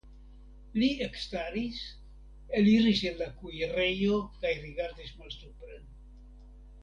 Li 0.83 0.87
ekstaris, 1.07 1.81
eliris 2.61 3.03
el 3.09 3.19
la 3.23 3.27
kuirejo 3.41 4.17
kaj 4.45 4.53
rigardis 4.63 5.13
malsupren. 5.21 5.85